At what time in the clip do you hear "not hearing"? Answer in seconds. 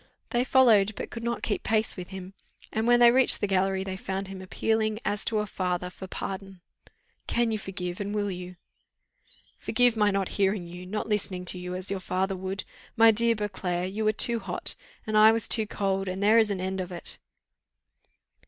10.09-10.65